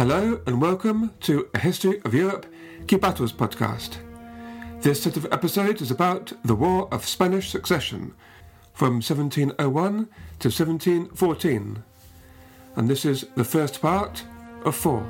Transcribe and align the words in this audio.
Hello 0.00 0.40
and 0.46 0.62
welcome 0.62 1.12
to 1.20 1.50
A 1.52 1.58
History 1.58 2.00
of 2.06 2.14
Europe 2.14 2.46
Key 2.86 2.96
Battles 2.96 3.34
podcast. 3.34 3.98
This 4.80 5.02
set 5.02 5.18
of 5.18 5.30
episodes 5.30 5.82
is 5.82 5.90
about 5.90 6.32
the 6.42 6.54
War 6.54 6.88
of 6.90 7.06
Spanish 7.06 7.50
Succession 7.50 8.14
from 8.72 9.02
1701 9.02 10.08
to 10.38 10.48
1714, 10.48 11.82
and 12.76 12.88
this 12.88 13.04
is 13.04 13.26
the 13.34 13.44
first 13.44 13.82
part 13.82 14.24
of 14.64 14.74
four. 14.74 15.02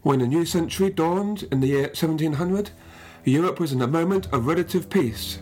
When 0.00 0.22
a 0.22 0.26
new 0.26 0.46
century 0.46 0.88
dawned 0.88 1.42
in 1.52 1.60
the 1.60 1.66
year 1.66 1.88
1700, 1.88 2.70
Europe 3.24 3.60
was 3.60 3.72
in 3.72 3.82
a 3.82 3.86
moment 3.86 4.26
of 4.32 4.46
relative 4.46 4.90
peace. 4.90 5.38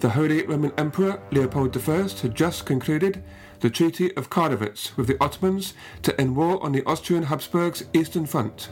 The 0.00 0.10
Holy 0.10 0.46
Roman 0.46 0.72
Emperor 0.76 1.20
Leopold 1.30 1.76
I 1.88 2.02
had 2.02 2.34
just 2.34 2.66
concluded 2.66 3.24
the 3.60 3.70
Treaty 3.70 4.14
of 4.16 4.28
Karlowitz 4.28 4.94
with 4.96 5.06
the 5.06 5.16
Ottomans 5.18 5.72
to 6.02 6.18
end 6.20 6.36
war 6.36 6.62
on 6.62 6.72
the 6.72 6.84
Austrian 6.84 7.24
Habsburgs' 7.24 7.84
eastern 7.94 8.26
front. 8.26 8.68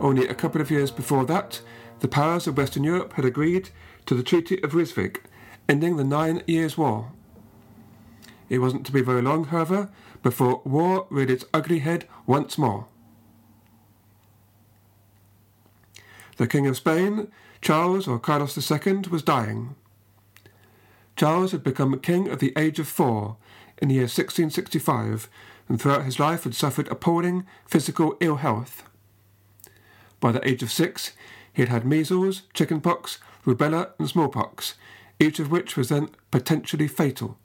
Only 0.00 0.28
a 0.28 0.34
couple 0.34 0.60
of 0.60 0.70
years 0.70 0.92
before 0.92 1.26
that, 1.26 1.60
the 1.98 2.08
powers 2.08 2.46
of 2.46 2.56
Western 2.56 2.84
Europe 2.84 3.14
had 3.14 3.24
agreed 3.24 3.70
to 4.06 4.14
the 4.14 4.22
Treaty 4.22 4.62
of 4.62 4.72
Ryswick, 4.72 5.24
ending 5.68 5.96
the 5.96 6.04
Nine 6.04 6.42
Years' 6.46 6.78
War. 6.78 7.10
It 8.48 8.60
wasn't 8.60 8.86
to 8.86 8.92
be 8.92 9.02
very 9.02 9.20
long, 9.20 9.46
however, 9.46 9.90
before 10.22 10.62
war 10.64 11.08
reared 11.10 11.30
its 11.30 11.44
ugly 11.52 11.80
head 11.80 12.06
once 12.24 12.56
more. 12.56 12.86
The 16.38 16.46
King 16.46 16.66
of 16.68 16.76
Spain, 16.76 17.28
Charles 17.60 18.06
or 18.06 18.18
Carlos 18.18 18.56
II, 18.56 19.02
was 19.10 19.22
dying. 19.22 19.74
Charles 21.16 21.50
had 21.50 21.64
become 21.64 21.98
king 21.98 22.28
at 22.28 22.38
the 22.38 22.52
age 22.56 22.78
of 22.78 22.86
four 22.86 23.36
in 23.78 23.88
the 23.88 23.96
year 23.96 24.04
1665 24.04 25.28
and 25.68 25.80
throughout 25.80 26.04
his 26.04 26.20
life 26.20 26.44
had 26.44 26.54
suffered 26.54 26.86
appalling 26.88 27.44
physical 27.66 28.16
ill 28.20 28.36
health. 28.36 28.84
By 30.20 30.30
the 30.30 30.48
age 30.48 30.62
of 30.62 30.70
six, 30.70 31.12
he 31.52 31.62
had 31.62 31.70
had 31.70 31.84
measles, 31.84 32.42
chickenpox, 32.54 33.18
rubella, 33.44 33.90
and 33.98 34.08
smallpox, 34.08 34.74
each 35.18 35.40
of 35.40 35.50
which 35.50 35.76
was 35.76 35.88
then 35.88 36.08
potentially 36.30 36.86
fatal. 36.86 37.36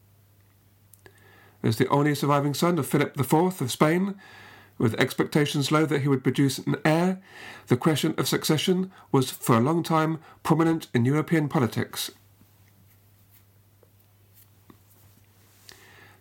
As 1.64 1.78
the 1.78 1.88
only 1.88 2.14
surviving 2.14 2.54
son 2.54 2.78
of 2.78 2.88
Philip 2.88 3.20
IV 3.20 3.60
of 3.60 3.72
Spain, 3.72 4.16
with 4.78 4.94
expectations 5.00 5.72
low 5.72 5.88
that 5.88 6.02
he 6.02 6.08
would 6.08 6.24
produce 6.24 6.60
an 6.60 6.76
heir, 6.86 7.13
the 7.68 7.78
question 7.78 8.14
of 8.18 8.28
succession 8.28 8.92
was 9.12 9.32
for 9.32 9.58
a 9.58 9.62
long 9.62 9.84
time 9.84 10.20
prominent 10.44 10.88
in 10.94 11.06
European 11.06 11.48
politics. 11.50 12.12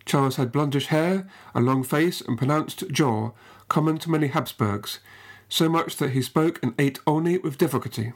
Charles 0.05 0.37
had 0.37 0.53
blondish 0.53 0.87
hair, 0.87 1.29
a 1.55 1.61
long 1.61 1.83
face, 1.83 2.21
and 2.21 2.37
pronounced 2.37 2.89
jaw, 2.91 3.31
common 3.69 3.99
to 3.99 4.11
many 4.11 4.27
Habsburgs, 4.27 4.99
so 5.49 5.69
much 5.69 5.97
that 5.97 6.11
he 6.11 6.23
spoke 6.23 6.59
and 6.63 6.75
ate 6.79 6.99
only 7.07 7.39
with 7.39 7.59
difficulty. 7.59 8.13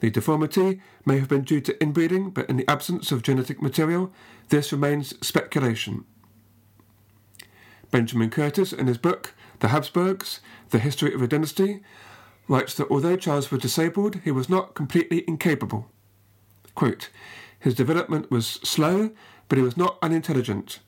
The 0.00 0.10
deformity 0.10 0.80
may 1.04 1.18
have 1.18 1.28
been 1.28 1.42
due 1.42 1.60
to 1.62 1.82
inbreeding, 1.82 2.30
but 2.30 2.48
in 2.48 2.56
the 2.56 2.68
absence 2.70 3.12
of 3.12 3.22
genetic 3.22 3.62
material, 3.62 4.12
this 4.48 4.72
remains 4.72 5.14
speculation. 5.26 6.04
Benjamin 7.90 8.30
Curtis, 8.30 8.72
in 8.72 8.88
his 8.88 8.98
book 8.98 9.32
The 9.60 9.68
Habsburgs 9.68 10.40
The 10.70 10.78
History 10.78 11.14
of 11.14 11.22
a 11.22 11.28
Dynasty, 11.28 11.82
writes 12.48 12.74
that 12.74 12.90
although 12.90 13.16
Charles 13.16 13.50
was 13.50 13.62
disabled, 13.62 14.20
he 14.24 14.30
was 14.30 14.48
not 14.48 14.74
completely 14.74 15.24
incapable. 15.26 15.90
Quote, 16.74 17.08
his 17.58 17.74
development 17.74 18.30
was 18.30 18.46
slow, 18.46 19.10
but 19.48 19.58
he 19.58 19.64
was 19.64 19.76
not 19.76 19.98
unintelligent. 20.02 20.80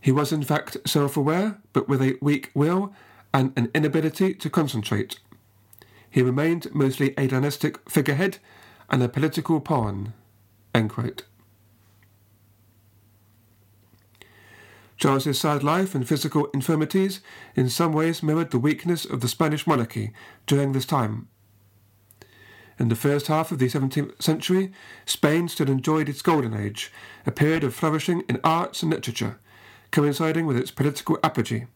He 0.00 0.12
was 0.12 0.32
in 0.32 0.42
fact 0.42 0.76
self 0.86 1.16
aware, 1.16 1.58
but 1.72 1.88
with 1.88 2.00
a 2.00 2.16
weak 2.22 2.50
will 2.54 2.94
and 3.34 3.52
an 3.56 3.70
inability 3.74 4.34
to 4.34 4.48
concentrate. 4.48 5.18
He 6.10 6.22
remained 6.22 6.74
mostly 6.74 7.12
a 7.18 7.26
dynastic 7.26 7.90
figurehead 7.90 8.38
and 8.88 9.02
a 9.02 9.08
political 9.08 9.60
pawn. 9.60 10.14
End 10.74 10.90
quote. 10.90 11.24
Charles's 14.98 15.38
sad 15.38 15.62
life 15.62 15.94
and 15.94 16.06
physical 16.06 16.46
infirmities 16.52 17.20
in 17.54 17.68
some 17.68 17.92
ways 17.92 18.22
mirrored 18.22 18.50
the 18.50 18.58
weakness 18.58 19.04
of 19.04 19.20
the 19.20 19.28
Spanish 19.28 19.66
monarchy 19.66 20.12
during 20.46 20.72
this 20.72 20.84
time. 20.84 21.28
In 22.78 22.88
the 22.88 22.96
first 22.96 23.28
half 23.28 23.50
of 23.50 23.58
the 23.58 23.66
17th 23.66 24.20
century, 24.20 24.72
Spain 25.06 25.48
still 25.48 25.68
enjoyed 25.68 26.08
its 26.08 26.22
golden 26.22 26.54
age, 26.54 26.92
a 27.26 27.32
period 27.32 27.64
of 27.64 27.74
flourishing 27.74 28.22
in 28.28 28.40
arts 28.44 28.82
and 28.82 28.92
literature, 28.92 29.38
coinciding 29.90 30.46
with 30.46 30.56
its 30.56 30.70
political 30.70 31.18
apogee. 31.22 31.66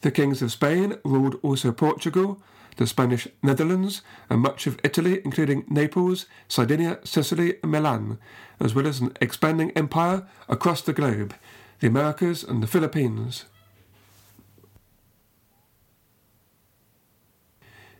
The 0.00 0.10
kings 0.10 0.42
of 0.42 0.52
Spain 0.52 0.96
ruled 1.04 1.38
also 1.42 1.72
Portugal, 1.72 2.40
the 2.76 2.86
Spanish 2.86 3.28
Netherlands, 3.42 4.02
and 4.28 4.40
much 4.40 4.66
of 4.66 4.78
Italy, 4.82 5.20
including 5.24 5.64
Naples, 5.68 6.26
Sardinia, 6.48 6.98
Sicily, 7.04 7.56
and 7.62 7.72
Milan, 7.72 8.18
as 8.58 8.74
well 8.74 8.86
as 8.86 9.00
an 9.00 9.16
expanding 9.20 9.70
empire 9.72 10.26
across 10.48 10.82
the 10.82 10.92
globe, 10.92 11.34
the 11.80 11.86
Americas, 11.86 12.42
and 12.44 12.62
the 12.62 12.66
Philippines. 12.66 13.44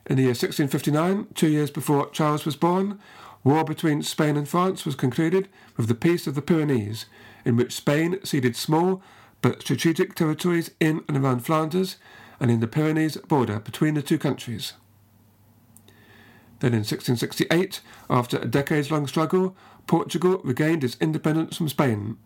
In 0.07 0.17
the 0.17 0.23
year 0.23 0.31
1659, 0.31 1.29
two 1.35 1.49
years 1.49 1.71
before 1.71 2.11
Charles 2.11 2.45
was 2.45 2.57
born, 2.57 2.99
war 3.45 3.65
between 3.65 4.03
Spain 4.03 4.37
and 4.37 4.49
France 4.49 4.85
was 4.85 4.95
concluded 4.95 5.49
with 5.77 5.87
the 5.87 5.95
Peace 5.95 6.27
of 6.27 6.35
the 6.35 6.43
Pyrenees, 6.43 7.07
in 7.45 7.57
which 7.57 7.73
Spain 7.73 8.19
ceded 8.25 8.57
small 8.57 9.03
but 9.43 9.63
strategic 9.63 10.15
territories 10.15 10.71
in 10.81 11.05
and 11.09 11.17
around 11.17 11.41
Flanders 11.41 11.97
and 12.41 12.51
in 12.51 12.61
the 12.61 12.67
Pyrenees 12.67 13.17
border 13.19 13.61
between 13.61 13.95
the 13.95 14.03
two 14.03 14.19
countries. 14.19 14.73
Then 16.61 16.73
in 16.73 16.81
1668, 16.81 17.81
after 18.09 18.39
a 18.39 18.47
decades 18.47 18.91
long 18.91 19.07
struggle, 19.07 19.57
Portugal 19.87 20.41
regained 20.45 20.85
its 20.85 20.97
independence 21.01 21.57
from 21.57 21.69
Spain. 21.69 22.17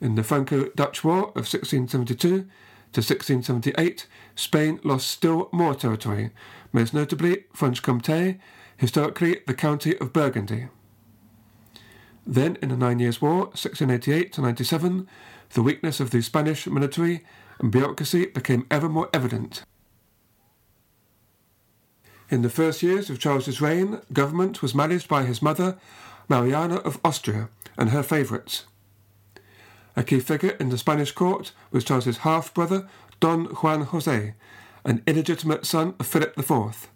In 0.00 0.14
the 0.14 0.22
Franco 0.22 0.68
Dutch 0.74 1.04
War 1.04 1.28
of 1.30 1.46
1672 1.46 2.28
to 2.28 3.00
1678, 3.00 4.06
Spain 4.34 4.80
lost 4.82 5.06
still 5.06 5.48
more 5.52 5.74
territory, 5.74 6.30
most 6.72 6.94
notably 6.94 7.44
Franche 7.54 7.82
Comté, 7.82 8.38
historically 8.76 9.40
the 9.46 9.54
county 9.54 9.98
of 9.98 10.12
Burgundy. 10.12 10.68
Then, 12.26 12.56
in 12.62 12.70
the 12.70 12.76
Nine 12.76 12.98
Years' 12.98 13.20
War, 13.20 13.46
1688 13.46 14.32
to 14.34 14.40
97, 14.40 15.08
the 15.50 15.62
weakness 15.62 16.00
of 16.00 16.10
the 16.10 16.22
Spanish 16.22 16.66
military 16.66 17.24
and 17.60 17.70
bureaucracy 17.70 18.26
became 18.26 18.66
ever 18.70 18.88
more 18.88 19.08
evident. 19.14 19.62
In 22.30 22.42
the 22.42 22.50
first 22.50 22.82
years 22.82 23.10
of 23.10 23.18
Charles's 23.18 23.60
reign, 23.60 24.00
government 24.12 24.62
was 24.62 24.74
managed 24.74 25.08
by 25.08 25.24
his 25.24 25.42
mother, 25.42 25.78
Mariana 26.28 26.76
of 26.76 26.98
Austria 27.04 27.48
and 27.76 27.90
her 27.90 28.02
favourites. 28.02 28.64
A 29.96 30.04
key 30.04 30.20
figure 30.20 30.56
in 30.60 30.70
the 30.70 30.78
Spanish 30.78 31.12
court 31.12 31.52
was 31.70 31.84
Charles's 31.84 32.18
half-brother, 32.18 32.88
Don 33.18 33.46
Juan 33.46 33.84
José, 33.86 34.34
an 34.84 35.02
illegitimate 35.06 35.66
son 35.66 35.94
of 35.98 36.06
Philip 36.06 36.38
IV. 36.38 36.88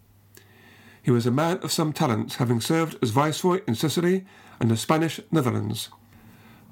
He 1.03 1.11
was 1.11 1.27
a 1.27 1.31
man 1.31 1.59
of 1.59 1.73
some 1.73 1.93
talents, 1.93 2.37
having 2.37 2.61
served 2.61 2.97
as 3.03 3.11
viceroy 3.11 3.61
in 3.67 3.75
Sicily 3.75 4.25
and 4.59 4.71
the 4.71 4.77
Spanish 4.77 5.21
Netherlands. 5.31 5.91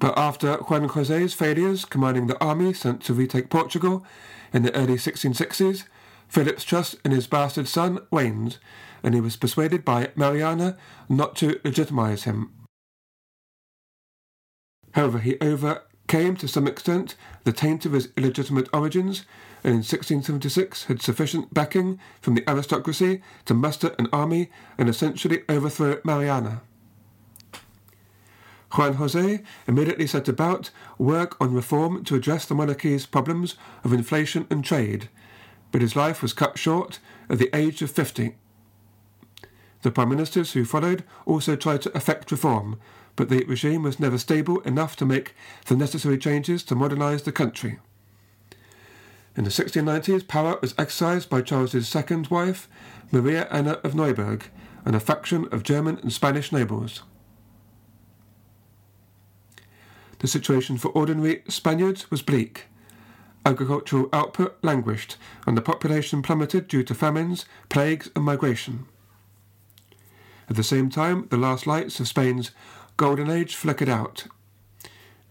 But 0.03 0.17
after 0.17 0.57
Juan 0.57 0.89
José's 0.89 1.33
failures 1.33 1.85
commanding 1.85 2.27
the 2.27 2.37
army 2.43 2.73
sent 2.73 3.01
to 3.03 3.13
retake 3.13 3.49
Portugal 3.49 4.05
in 4.51 4.63
the 4.63 4.75
early 4.75 4.95
1660s, 4.95 5.85
Philip's 6.27 6.65
trust 6.65 6.97
in 7.05 7.11
his 7.11 7.25
bastard 7.25 7.69
son 7.69 7.99
waned, 8.11 8.57
and 9.01 9.15
he 9.15 9.21
was 9.21 9.37
persuaded 9.37 9.85
by 9.85 10.09
Mariana 10.17 10.75
not 11.07 11.37
to 11.37 11.57
legitimize 11.63 12.25
him. 12.25 12.51
However, 14.91 15.19
he 15.19 15.39
overcame 15.39 16.35
to 16.35 16.49
some 16.49 16.67
extent 16.67 17.15
the 17.45 17.53
taint 17.53 17.85
of 17.85 17.93
his 17.93 18.09
illegitimate 18.17 18.67
origins, 18.73 19.23
and 19.63 19.71
in 19.71 19.77
1676 19.77 20.83
had 20.83 21.01
sufficient 21.01 21.53
backing 21.53 21.97
from 22.19 22.35
the 22.35 22.43
aristocracy 22.49 23.21
to 23.45 23.53
muster 23.53 23.95
an 23.97 24.09
army 24.11 24.51
and 24.77 24.89
essentially 24.89 25.43
overthrow 25.47 26.01
Mariana. 26.03 26.61
Juan 28.73 28.95
Jose 28.95 29.43
immediately 29.67 30.07
set 30.07 30.27
about 30.27 30.71
work 30.97 31.39
on 31.39 31.53
reform 31.53 32.03
to 32.05 32.15
address 32.15 32.45
the 32.45 32.55
monarchy's 32.55 33.05
problems 33.05 33.55
of 33.83 33.93
inflation 33.93 34.47
and 34.49 34.65
trade, 34.65 35.09
but 35.71 35.81
his 35.81 35.95
life 35.95 36.21
was 36.21 36.33
cut 36.33 36.57
short 36.57 36.99
at 37.29 37.37
the 37.37 37.55
age 37.55 37.81
of 37.81 37.91
50. 37.91 38.35
The 39.83 39.91
prime 39.91 40.09
ministers 40.09 40.53
who 40.53 40.65
followed 40.65 41.03
also 41.25 41.55
tried 41.55 41.81
to 41.83 41.95
effect 41.95 42.31
reform, 42.31 42.79
but 43.15 43.29
the 43.29 43.43
regime 43.43 43.83
was 43.83 43.99
never 43.99 44.17
stable 44.17 44.59
enough 44.61 44.95
to 44.95 45.05
make 45.05 45.35
the 45.67 45.75
necessary 45.75 46.17
changes 46.17 46.63
to 46.63 46.75
modernize 46.75 47.23
the 47.23 47.31
country. 47.31 47.79
In 49.35 49.43
the 49.43 49.49
1690s, 49.49 50.27
power 50.27 50.57
was 50.61 50.73
exercised 50.77 51.29
by 51.29 51.41
Charles's 51.41 51.87
second 51.87 52.27
wife, 52.27 52.67
Maria 53.11 53.47
Anna 53.51 53.73
of 53.83 53.93
Neuburg, 53.93 54.43
and 54.85 54.95
a 54.95 54.99
faction 54.99 55.47
of 55.51 55.63
German 55.63 55.99
and 55.99 56.13
Spanish 56.13 56.51
nobles. 56.51 57.03
The 60.23 60.29
situation 60.29 60.77
for 60.77 60.87
ordinary 60.91 61.43
Spaniards 61.49 62.09
was 62.09 62.21
bleak 62.21 62.67
agricultural 63.45 64.07
output 64.13 64.57
languished, 64.63 65.17
and 65.45 65.57
the 65.57 65.61
population 65.61 66.21
plummeted 66.21 66.69
due 66.69 66.81
to 66.81 66.95
famines, 66.95 67.45
plagues, 67.67 68.09
and 68.15 68.23
migration. 68.23 68.85
At 70.49 70.55
the 70.55 70.63
same 70.63 70.89
time, 70.89 71.27
the 71.29 71.35
last 71.35 71.67
lights 71.67 71.99
of 71.99 72.07
Spain's 72.07 72.51
golden 72.95 73.29
age 73.29 73.53
flickered 73.53 73.89
out. 73.89 74.27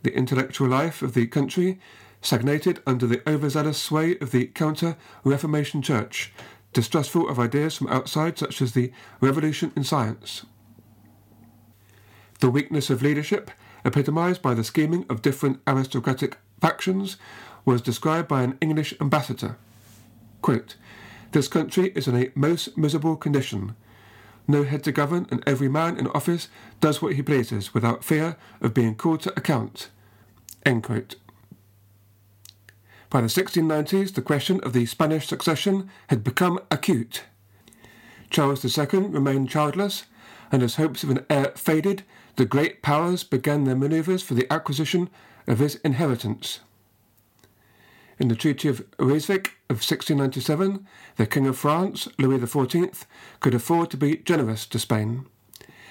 The 0.02 0.14
intellectual 0.14 0.68
life 0.68 1.00
of 1.00 1.14
the 1.14 1.26
country 1.26 1.80
stagnated 2.20 2.82
under 2.86 3.06
the 3.06 3.26
overzealous 3.26 3.80
sway 3.80 4.18
of 4.18 4.30
the 4.30 4.48
Counter 4.48 4.98
Reformation 5.24 5.80
Church, 5.80 6.34
distrustful 6.74 7.30
of 7.30 7.38
ideas 7.38 7.78
from 7.78 7.88
outside, 7.88 8.36
such 8.36 8.60
as 8.60 8.72
the 8.72 8.92
revolution 9.22 9.72
in 9.74 9.84
science. 9.84 10.44
The 12.40 12.50
weakness 12.50 12.90
of 12.90 13.00
leadership, 13.00 13.50
epitomized 13.84 14.42
by 14.42 14.54
the 14.54 14.64
scheming 14.64 15.04
of 15.08 15.22
different 15.22 15.60
aristocratic 15.66 16.38
factions, 16.60 17.16
was 17.64 17.80
described 17.80 18.28
by 18.28 18.42
an 18.42 18.58
English 18.60 18.94
ambassador. 19.00 19.56
Quote, 20.40 20.76
this 21.32 21.48
country 21.48 21.92
is 21.94 22.06
in 22.06 22.16
a 22.16 22.30
most 22.34 22.76
miserable 22.76 23.16
condition. 23.16 23.74
No 24.46 24.64
head 24.64 24.84
to 24.84 24.92
govern, 24.92 25.26
and 25.30 25.42
every 25.46 25.68
man 25.68 25.96
in 25.96 26.08
office 26.08 26.48
does 26.80 27.00
what 27.00 27.14
he 27.14 27.22
pleases 27.22 27.72
without 27.72 28.04
fear 28.04 28.36
of 28.60 28.74
being 28.74 28.94
called 28.94 29.20
to 29.22 29.32
account. 29.38 29.88
End 30.66 30.82
quote. 30.82 31.16
By 33.08 33.22
the 33.22 33.28
1690s, 33.28 34.14
the 34.14 34.22
question 34.22 34.60
of 34.62 34.72
the 34.72 34.86
Spanish 34.86 35.26
succession 35.26 35.90
had 36.08 36.24
become 36.24 36.58
acute. 36.70 37.24
Charles 38.30 38.64
II 38.64 39.00
remained 39.00 39.50
childless, 39.50 40.04
and 40.50 40.60
his 40.60 40.76
hopes 40.76 41.02
of 41.02 41.10
an 41.10 41.24
heir 41.30 41.52
faded, 41.54 42.04
the 42.36 42.44
great 42.44 42.82
powers 42.82 43.24
began 43.24 43.64
their 43.64 43.76
manoeuvres 43.76 44.22
for 44.22 44.34
the 44.34 44.50
acquisition 44.52 45.10
of 45.46 45.58
his 45.58 45.76
inheritance. 45.76 46.60
In 48.18 48.28
the 48.28 48.36
Treaty 48.36 48.68
of 48.68 48.86
Ryswick 48.98 49.52
of 49.68 49.82
1697, 49.82 50.86
the 51.16 51.26
King 51.26 51.46
of 51.46 51.58
France, 51.58 52.08
Louis 52.18 52.38
XIV, 52.38 53.04
could 53.40 53.54
afford 53.54 53.90
to 53.90 53.96
be 53.96 54.18
generous 54.18 54.66
to 54.66 54.78
Spain. 54.78 55.26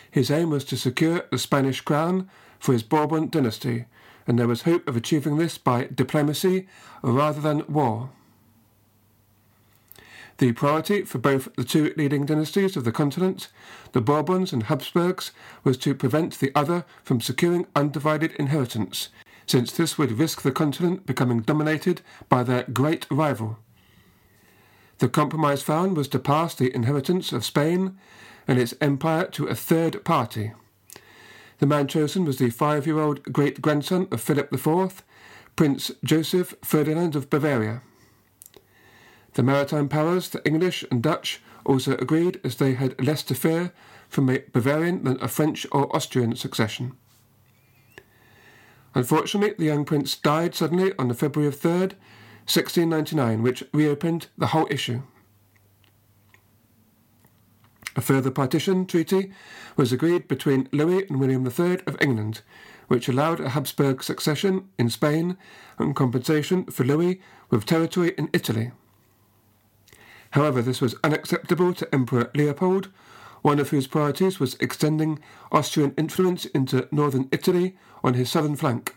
His 0.10 0.32
aim 0.32 0.50
was 0.50 0.64
to 0.66 0.78
secure 0.78 1.26
the 1.32 1.38
Spanish 1.38 1.82
crown 1.82 2.30
for 2.60 2.74
his 2.74 2.84
Bourbon 2.84 3.30
dynasty, 3.30 3.86
and 4.28 4.38
there 4.38 4.48
was 4.48 4.62
hope 4.62 4.88
of 4.88 4.96
achieving 4.96 5.38
this 5.38 5.58
by 5.58 5.86
diplomacy 5.86 6.68
rather 7.02 7.42
than 7.42 7.66
war. 7.68 8.12
The 10.42 10.54
priority 10.54 11.04
for 11.04 11.20
both 11.20 11.54
the 11.56 11.64
two 11.64 11.94
leading 11.98 12.26
dynasties 12.26 12.76
of 12.76 12.84
the 12.84 12.92
continent, 12.92 13.50
the 13.92 14.02
Bourbons 14.02 14.52
and 14.52 14.64
Habsburgs, 14.64 15.30
was 15.64 15.78
to 15.78 15.94
prevent 15.94 16.40
the 16.40 16.52
other 16.56 16.84
from 17.04 17.22
securing 17.22 17.68
undivided 17.76 18.32
inheritance 18.40 19.10
since 19.46 19.72
this 19.72 20.00
would 20.00 20.14
risk 20.14 20.42
the 20.42 20.52
continent 20.52 21.06
becoming 21.06 21.42
dominated 21.42 22.02
by 22.28 22.42
their 22.42 22.64
great 22.64 23.06
rival. 23.12 23.60
The 24.98 25.10
compromise 25.10 25.62
found 25.62 25.96
was 25.96 26.08
to 26.08 26.18
pass 26.18 26.56
the 26.56 26.74
inheritance 26.74 27.32
of 27.32 27.46
Spain 27.46 28.00
and 28.48 28.58
its 28.58 28.74
empire 28.82 29.28
to 29.34 29.46
a 29.46 29.54
third 29.54 30.04
party. 30.04 30.54
The 31.60 31.68
man 31.68 31.88
chosen 31.88 32.26
was 32.26 32.40
the 32.40 32.50
five 32.50 32.88
year 32.88 32.98
old 32.98 33.22
great 33.32 33.62
grandson 33.62 34.08
of 34.10 34.20
Philip 34.20 34.52
IV, 34.52 35.04
Prince 35.56 35.92
Joseph 36.04 36.56
Ferdinand 36.64 37.16
of 37.16 37.30
Bavaria. 37.30 37.84
The 39.34 39.44
maritime 39.44 39.88
powers, 39.88 40.30
the 40.30 40.46
English 40.46 40.84
and 40.92 41.02
Dutch, 41.02 41.42
also 41.66 41.96
agreed 41.96 42.40
as 42.44 42.56
they 42.56 42.74
had 42.74 43.02
less 43.04 43.24
to 43.24 43.36
fear 43.36 43.72
from 44.10 44.30
a 44.30 44.40
Bavarian 44.52 45.04
than 45.04 45.22
a 45.22 45.28
French 45.28 45.66
or 45.72 45.94
Austrian 45.96 46.36
succession. 46.36 46.98
Unfortunately, 48.94 49.56
the 49.58 49.66
young 49.66 49.86
prince 49.86 50.16
died 50.18 50.54
suddenly 50.54 50.94
on 51.00 51.08
the 51.08 51.14
February 51.14 51.48
of 51.48 51.56
3rd, 51.56 51.94
1699, 52.46 53.42
which 53.42 53.64
reopened 53.74 54.28
the 54.38 54.48
whole 54.48 54.68
issue. 54.70 55.02
A 57.96 58.02
further 58.02 58.32
partition 58.32 58.86
treaty 58.86 59.32
was 59.78 59.94
agreed 59.94 60.28
between 60.28 60.68
Louis 60.72 61.06
and 61.08 61.20
William 61.20 61.46
III 61.46 61.80
of 61.88 61.98
England, 62.02 62.42
which 62.88 63.08
allowed 63.08 63.40
a 63.40 63.50
Habsburg 63.50 64.04
succession 64.04 64.70
in 64.78 64.90
Spain 64.90 65.38
and 65.78 65.96
compensation 65.96 66.66
for 66.66 66.84
Louis 66.84 67.22
with 67.50 67.66
territory 67.66 68.14
in 68.18 68.30
Italy. 68.34 68.72
However, 70.32 70.62
this 70.62 70.82
was 70.82 70.96
unacceptable 71.04 71.74
to 71.74 71.94
Emperor 71.94 72.32
Leopold, 72.36 72.90
one 73.42 73.60
of 73.60 73.70
whose 73.70 73.88
priorities 73.88 74.40
was 74.40 74.56
extending 74.60 75.20
Austrian 75.52 75.94
influence 75.98 76.46
into 76.46 76.88
northern 76.92 77.28
Italy 77.32 77.76
on 78.04 78.14
his 78.14 78.30
southern 78.30 78.56
flank. 78.56 78.96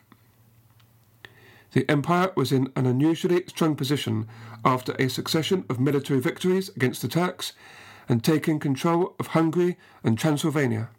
The 1.73 1.89
empire 1.91 2.31
was 2.37 2.53
in 2.53 2.71
an 2.77 2.87
unusually 2.87 3.45
strong 3.49 3.75
position 3.75 4.29
after 4.65 4.95
a 4.99 5.09
succession 5.09 5.65
of 5.69 5.81
military 5.81 6.21
victories 6.21 6.69
against 6.77 7.03
the 7.03 7.09
Turks 7.09 7.53
and 8.09 8.23
taking 8.23 8.61
control 8.61 9.17
of 9.19 9.29
Hungary 9.29 9.77
and 10.05 10.17
Transylvania. 10.17 10.91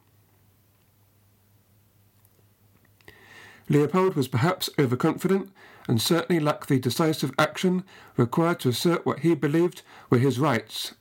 Leopold 3.70 4.16
was 4.16 4.28
perhaps 4.28 4.70
overconfident 4.78 5.50
and 5.88 6.02
certainly 6.02 6.40
lacked 6.40 6.68
the 6.68 6.80
decisive 6.80 7.32
action 7.38 7.84
required 8.18 8.60
to 8.60 8.70
assert 8.70 9.06
what 9.06 9.20
he 9.20 9.36
believed 9.36 9.82
were 10.10 10.18
his 10.18 10.40
rights 10.40 10.94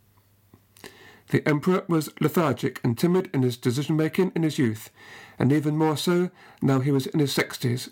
the 1.35 1.47
emperor 1.49 1.85
was 1.89 2.11
lethargic 2.21 2.81
and 2.85 2.97
timid 2.97 3.31
in 3.33 3.43
his 3.43 3.57
decision 3.57 3.97
making 3.97 4.33
in 4.35 4.43
his 4.43 4.59
youth, 4.59 4.91
and 5.39 5.53
even 5.53 5.77
more 5.77 5.97
so 5.97 6.31
now 6.61 6.81
he 6.81 6.93
was 6.93 7.07
in 7.07 7.19
his 7.19 7.33
sixties. 7.33 7.89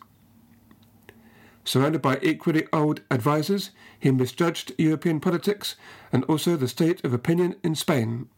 Surrounded 1.65 2.03
by 2.03 2.19
equally 2.23 2.67
old 2.73 3.01
advisers, 3.11 3.71
he 3.99 4.11
misjudged 4.11 4.73
European 4.79 5.21
politics 5.21 5.77
and 6.13 6.25
also 6.25 6.57
the 6.57 6.69
state 6.69 7.05
of 7.05 7.13
opinion 7.13 7.57
in 7.63 7.75
Spain. 7.75 8.29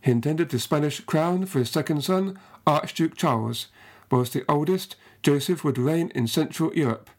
He 0.00 0.10
intended 0.10 0.50
the 0.50 0.58
Spanish 0.58 1.00
crown 1.00 1.46
for 1.46 1.58
his 1.58 1.70
second 1.70 2.04
son, 2.04 2.38
Archduke 2.66 3.16
Charles, 3.16 3.68
whilst 4.10 4.32
the 4.32 4.44
oldest, 4.48 4.96
Joseph, 5.22 5.64
would 5.64 5.78
reign 5.78 6.10
in 6.14 6.26
Central 6.26 6.74
Europe, 6.74 7.10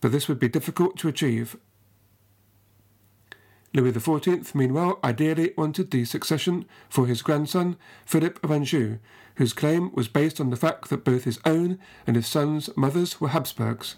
but 0.00 0.12
this 0.12 0.28
would 0.28 0.38
be 0.38 0.48
difficult 0.48 0.96
to 0.98 1.08
achieve. 1.08 1.56
Louis 3.72 3.92
XIV, 3.92 4.54
meanwhile, 4.54 4.98
ideally 5.04 5.52
wanted 5.56 5.90
the 5.90 6.04
succession 6.04 6.64
for 6.88 7.06
his 7.06 7.22
grandson, 7.22 7.76
Philip 8.04 8.42
of 8.42 8.50
Anjou, 8.50 8.98
whose 9.36 9.52
claim 9.52 9.92
was 9.94 10.08
based 10.08 10.40
on 10.40 10.50
the 10.50 10.56
fact 10.56 10.88
that 10.88 11.04
both 11.04 11.24
his 11.24 11.38
own 11.44 11.78
and 12.06 12.16
his 12.16 12.26
son's 12.26 12.74
mothers 12.76 13.20
were 13.20 13.28
Habsburgs. 13.28 13.96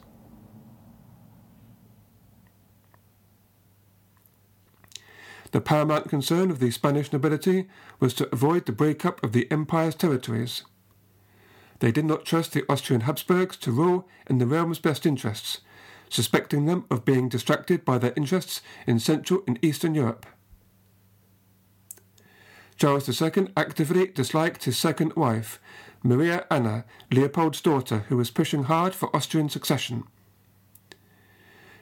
the 5.50 5.61
paramount 5.61 6.09
concern 6.09 6.50
of 6.50 6.59
the 6.59 6.71
Spanish 6.71 7.12
nobility 7.12 7.69
was 8.00 8.14
to 8.14 8.28
avoid 8.33 8.67
the 8.67 8.73
breakup 8.73 9.23
of 9.23 9.33
the 9.33 9.50
empire's 9.50 9.95
territories. 9.95 10.62
They 11.80 11.92
did 11.92 12.04
not 12.04 12.25
trust 12.25 12.52
the 12.52 12.64
Austrian 12.68 13.02
Habsburgs 13.02 13.56
to 13.58 13.70
rule 13.70 14.08
in 14.28 14.38
the 14.38 14.47
realm's 14.47 14.78
best 14.78 15.06
interests, 15.06 15.61
suspecting 16.08 16.66
them 16.66 16.87
of 16.90 17.04
being 17.04 17.28
distracted 17.28 17.85
by 17.85 17.99
their 17.99 18.14
interests 18.16 18.61
in 18.87 18.99
Central 18.99 19.42
and 19.47 19.58
Eastern 19.62 19.94
Europe. 19.94 20.26
Charles 22.76 23.08
II 23.08 23.49
actively 23.56 24.06
disliked 24.06 24.64
his 24.64 24.78
second 24.78 25.14
wife, 25.14 25.61
Maria 26.02 26.47
Anna, 26.50 26.85
Leopold's 27.11 27.61
daughter, 27.61 28.04
who 28.08 28.16
was 28.16 28.30
pushing 28.30 28.64
hard 28.64 28.94
for 28.94 29.14
Austrian 29.14 29.49
succession. 29.49 30.04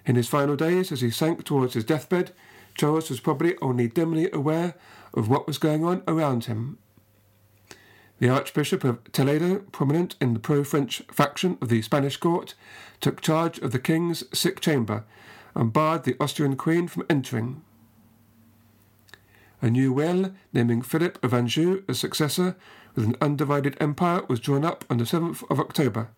In 0.06 0.16
his 0.16 0.28
final 0.28 0.56
days, 0.56 0.90
as 0.92 1.02
he 1.02 1.10
sank 1.10 1.44
towards 1.44 1.74
his 1.74 1.84
deathbed, 1.84 2.32
Charles 2.74 3.10
was 3.10 3.20
probably 3.20 3.56
only 3.60 3.88
dimly 3.88 4.30
aware 4.30 4.74
of 5.12 5.28
what 5.28 5.46
was 5.46 5.58
going 5.58 5.84
on 5.84 6.02
around 6.06 6.44
him. 6.44 6.78
The 8.18 8.30
Archbishop 8.30 8.82
of 8.82 9.12
Toledo, 9.12 9.56
prominent 9.72 10.16
in 10.22 10.32
the 10.32 10.40
pro 10.40 10.64
French 10.64 11.02
faction 11.10 11.58
of 11.60 11.68
the 11.68 11.82
Spanish 11.82 12.16
court, 12.16 12.54
took 13.00 13.20
charge 13.20 13.58
of 13.58 13.72
the 13.72 13.78
king's 13.78 14.24
sick 14.36 14.60
chamber 14.60 15.04
and 15.54 15.72
barred 15.72 16.04
the 16.04 16.16
Austrian 16.18 16.56
queen 16.56 16.88
from 16.88 17.04
entering. 17.10 17.62
A 19.60 19.68
new 19.68 19.92
will, 19.92 20.32
naming 20.54 20.80
Philip 20.80 21.22
of 21.22 21.34
Anjou 21.34 21.82
as 21.88 21.98
successor 21.98 22.56
with 22.94 23.04
an 23.04 23.16
undivided 23.20 23.76
empire, 23.80 24.22
was 24.28 24.40
drawn 24.40 24.64
up 24.64 24.86
on 24.88 24.96
the 24.96 25.04
7th 25.04 25.42
of 25.50 25.60
October, 25.60 26.08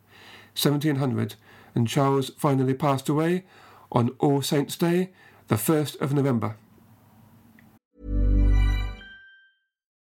1700, 0.54 1.34
and 1.74 1.88
Charles 1.88 2.30
finally 2.36 2.74
passed 2.74 3.08
away 3.08 3.44
on 3.90 4.10
All 4.20 4.40
Saints' 4.40 4.76
Day, 4.76 5.10
the 5.48 5.56
1st 5.56 6.00
of 6.00 6.12
November. 6.12 6.56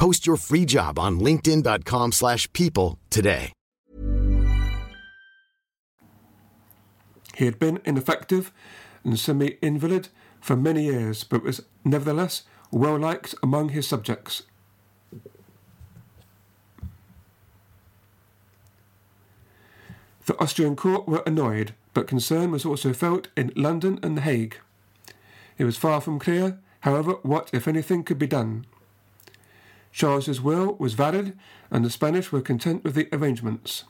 Post 0.00 0.26
your 0.26 0.38
free 0.38 0.64
job 0.64 0.98
on 0.98 1.20
linkedin.com/people 1.20 2.12
slash 2.12 2.50
people 2.54 2.98
today. 3.10 3.52
He 7.34 7.44
had 7.44 7.58
been 7.58 7.80
ineffective 7.84 8.50
and 9.04 9.18
semi 9.18 9.58
invalid 9.60 10.08
for 10.40 10.56
many 10.56 10.84
years, 10.84 11.22
but 11.24 11.42
was 11.42 11.60
nevertheless 11.84 12.44
well 12.70 12.98
liked 12.98 13.34
among 13.42 13.68
his 13.70 13.86
subjects. 13.86 14.44
The 20.24 20.38
Austrian 20.38 20.76
court 20.76 21.06
were 21.06 21.22
annoyed, 21.26 21.74
but 21.92 22.06
concern 22.06 22.50
was 22.50 22.64
also 22.64 22.94
felt 22.94 23.28
in 23.36 23.52
London 23.54 23.98
and 24.02 24.16
The 24.16 24.22
Hague. 24.22 24.56
It 25.58 25.64
was 25.64 25.76
far 25.76 26.00
from 26.00 26.18
clear, 26.18 26.58
however, 26.80 27.12
what, 27.22 27.50
if 27.52 27.68
anything, 27.68 28.02
could 28.02 28.18
be 28.18 28.26
done. 28.26 28.64
Charles's 29.92 30.40
will 30.40 30.76
was 30.78 30.94
valid, 30.94 31.36
and 31.70 31.84
the 31.84 31.90
Spanish 31.90 32.32
were 32.32 32.40
content 32.40 32.84
with 32.84 32.94
the 32.94 33.08
arrangements. 33.12 33.84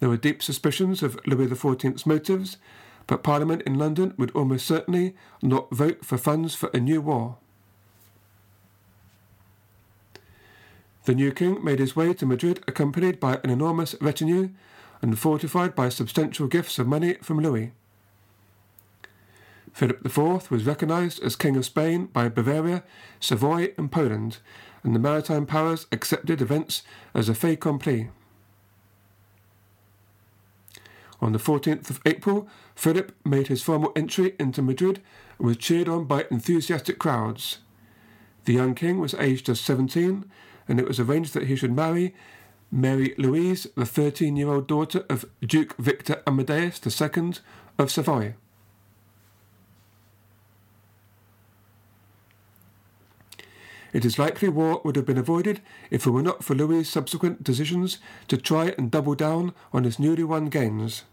There 0.00 0.08
were 0.08 0.16
deep 0.16 0.42
suspicions 0.42 1.02
of 1.02 1.18
Louis 1.26 1.48
XIV's 1.48 2.06
motives, 2.06 2.56
but 3.06 3.22
Parliament 3.22 3.62
in 3.62 3.78
London 3.78 4.14
would 4.16 4.30
almost 4.32 4.66
certainly 4.66 5.14
not 5.42 5.70
vote 5.70 6.04
for 6.04 6.18
funds 6.18 6.54
for 6.54 6.70
a 6.72 6.78
new 6.78 7.00
war. 7.00 7.36
The 11.06 11.14
new 11.14 11.32
king 11.32 11.64
made 11.64 11.78
his 11.78 11.96
way 11.96 12.12
to 12.12 12.26
Madrid 12.26 12.62
accompanied 12.68 13.18
by 13.18 13.40
an 13.42 13.48
enormous 13.48 13.94
retinue 14.00 14.50
and 15.00 15.18
fortified 15.18 15.74
by 15.74 15.88
substantial 15.88 16.46
gifts 16.46 16.78
of 16.78 16.86
money 16.86 17.14
from 17.14 17.40
Louis. 17.40 17.72
Philip 19.72 20.04
IV 20.04 20.50
was 20.50 20.66
recognized 20.66 21.22
as 21.22 21.36
King 21.36 21.56
of 21.56 21.64
Spain 21.64 22.06
by 22.06 22.28
Bavaria, 22.28 22.82
Savoy, 23.20 23.72
and 23.78 23.90
Poland, 23.90 24.38
and 24.82 24.94
the 24.94 25.00
maritime 25.00 25.46
powers 25.46 25.86
accepted 25.92 26.40
events 26.40 26.82
as 27.14 27.28
a 27.28 27.34
fait 27.34 27.54
accompli. 27.54 28.10
On 31.20 31.32
the 31.32 31.38
14th 31.38 31.90
of 31.90 32.00
April, 32.06 32.48
Philip 32.74 33.12
made 33.24 33.48
his 33.48 33.62
formal 33.62 33.92
entry 33.96 34.34
into 34.38 34.62
Madrid 34.62 35.00
and 35.38 35.48
was 35.48 35.56
cheered 35.56 35.88
on 35.88 36.04
by 36.04 36.26
enthusiastic 36.30 36.98
crowds. 36.98 37.58
The 38.44 38.54
young 38.54 38.74
king 38.74 39.00
was 39.00 39.14
aged 39.14 39.46
just 39.46 39.64
17, 39.64 40.24
and 40.68 40.78
it 40.78 40.86
was 40.86 41.00
arranged 41.00 41.34
that 41.34 41.48
he 41.48 41.56
should 41.56 41.74
marry 41.74 42.14
Mary 42.70 43.14
Louise, 43.18 43.66
the 43.74 43.86
13 43.86 44.36
year 44.36 44.48
old 44.48 44.68
daughter 44.68 45.04
of 45.08 45.24
Duke 45.40 45.76
Victor 45.76 46.22
Amadeus 46.26 46.80
II 46.86 47.32
of 47.78 47.90
Savoy. 47.90 48.34
It 53.92 54.04
is 54.04 54.18
likely 54.18 54.48
war 54.48 54.80
would 54.84 54.96
have 54.96 55.06
been 55.06 55.18
avoided 55.18 55.60
if 55.90 56.06
it 56.06 56.10
were 56.10 56.22
not 56.22 56.44
for 56.44 56.54
Louis's 56.54 56.88
subsequent 56.88 57.42
decisions 57.42 57.98
to 58.28 58.36
try 58.36 58.74
and 58.76 58.90
double 58.90 59.14
down 59.14 59.54
on 59.72 59.84
his 59.84 59.98
newly 59.98 60.24
won 60.24 60.46
gains. 60.46 61.04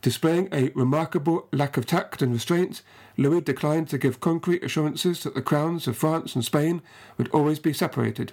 Displaying 0.00 0.48
a 0.52 0.70
remarkable 0.74 1.48
lack 1.52 1.76
of 1.76 1.86
tact 1.86 2.20
and 2.20 2.32
restraint, 2.32 2.82
Louis 3.16 3.40
declined 3.40 3.88
to 3.88 3.98
give 3.98 4.20
concrete 4.20 4.62
assurances 4.62 5.22
that 5.22 5.34
the 5.34 5.42
crowns 5.42 5.86
of 5.86 5.96
France 5.96 6.34
and 6.34 6.44
Spain 6.44 6.82
would 7.16 7.28
always 7.30 7.58
be 7.58 7.72
separated. 7.72 8.32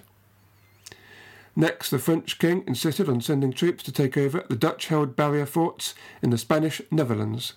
Next, 1.54 1.90
the 1.90 1.98
French 1.98 2.38
king 2.38 2.64
insisted 2.66 3.08
on 3.08 3.20
sending 3.20 3.52
troops 3.52 3.82
to 3.84 3.92
take 3.92 4.16
over 4.16 4.44
the 4.48 4.56
Dutch 4.56 4.86
held 4.88 5.16
barrier 5.16 5.46
forts 5.46 5.94
in 6.22 6.30
the 6.30 6.38
Spanish 6.38 6.80
Netherlands. 6.90 7.54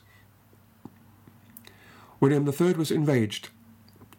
William 2.19 2.48
III 2.48 2.74
was 2.74 2.91
enraged 2.91 3.50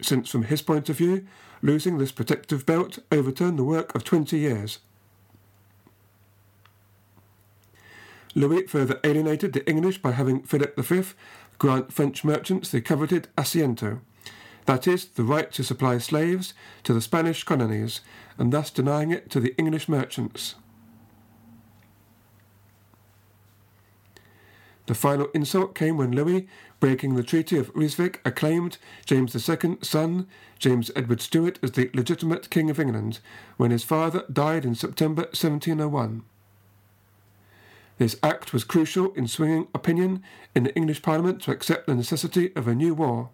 since 0.00 0.30
from 0.30 0.44
his 0.44 0.62
point 0.62 0.88
of 0.88 0.98
view, 0.98 1.26
losing 1.62 1.98
this 1.98 2.12
protective 2.12 2.66
belt 2.66 2.98
overturned 3.10 3.58
the 3.58 3.64
work 3.64 3.94
of 3.94 4.04
20 4.04 4.38
years. 4.38 4.78
Louis 8.34 8.66
further 8.66 9.00
alienated 9.02 9.54
the 9.54 9.68
English 9.68 10.02
by 10.02 10.12
having 10.12 10.42
Philip 10.42 10.76
V 10.78 11.02
grant 11.58 11.92
French 11.92 12.22
merchants 12.22 12.70
the 12.70 12.82
coveted 12.82 13.28
asiento, 13.38 14.00
that 14.66 14.86
is, 14.86 15.06
the 15.06 15.24
right 15.24 15.50
to 15.52 15.64
supply 15.64 15.96
slaves 15.98 16.52
to 16.82 16.92
the 16.92 17.00
Spanish 17.00 17.44
colonies, 17.44 18.00
and 18.36 18.52
thus 18.52 18.70
denying 18.70 19.10
it 19.10 19.30
to 19.30 19.40
the 19.40 19.56
English 19.56 19.88
merchants. 19.88 20.56
The 24.86 24.94
final 24.94 25.28
insult 25.34 25.74
came 25.74 25.96
when 25.96 26.12
Louis, 26.12 26.46
breaking 26.78 27.16
the 27.16 27.24
Treaty 27.24 27.58
of 27.58 27.72
Ryswick, 27.74 28.20
acclaimed 28.24 28.78
James 29.04 29.34
II's 29.34 29.76
son, 29.82 30.28
James 30.58 30.90
Edward 30.94 31.20
Stuart, 31.20 31.58
as 31.62 31.72
the 31.72 31.90
legitimate 31.92 32.50
King 32.50 32.70
of 32.70 32.78
England, 32.78 33.18
when 33.56 33.72
his 33.72 33.82
father 33.82 34.24
died 34.32 34.64
in 34.64 34.76
September 34.76 35.22
1701. 35.22 36.22
This 37.98 38.16
act 38.22 38.52
was 38.52 38.62
crucial 38.62 39.12
in 39.14 39.26
swinging 39.26 39.68
opinion 39.74 40.22
in 40.54 40.64
the 40.64 40.74
English 40.76 41.02
Parliament 41.02 41.42
to 41.42 41.50
accept 41.50 41.86
the 41.86 41.94
necessity 41.94 42.54
of 42.54 42.68
a 42.68 42.74
new 42.74 42.94
war. 42.94 43.30